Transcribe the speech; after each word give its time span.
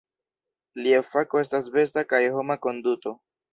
Lia 0.85 1.01
fako 1.09 1.43
estas 1.45 1.69
besta 1.77 2.05
kaj 2.15 2.25
homa 2.39 2.59
konduto. 2.67 3.17